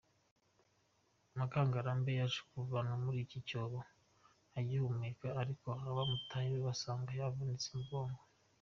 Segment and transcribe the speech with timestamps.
[1.37, 3.79] Mukangarambe yaje kuvanwa muri iki cyobo
[4.59, 8.19] agihumeka, ariko abamutabaye basanga yavunitse umugongo.